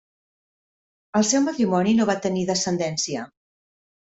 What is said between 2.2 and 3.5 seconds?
tenir descendència.